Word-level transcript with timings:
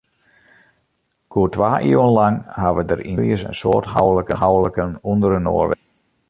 Goed 1.35 1.51
twa 1.55 1.69
iuwen 1.89 2.15
lang 2.15 2.39
hawwe 2.63 2.85
der 2.93 3.05
yn 3.09 3.19
dy 3.21 3.27
famyljes 3.27 3.45
in 3.51 3.57
soad 3.61 3.91
houliken 4.39 4.97
ûnderinoar 5.13 5.69
west. 5.73 5.85